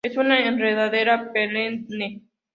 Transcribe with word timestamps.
Es 0.03 0.17
una 0.17 0.39
enredadera 0.47 1.31
perenne. 1.31 2.09